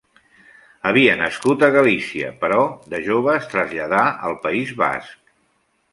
Havia 0.91 1.17
nascut 1.19 1.65
a 1.67 1.69
Galícia, 1.75 2.31
però 2.45 2.63
de 2.95 3.03
jove 3.09 3.31
es 3.43 3.47
traslladà 3.55 4.03
al 4.31 4.37
País 4.47 4.77
Basc. 4.85 5.33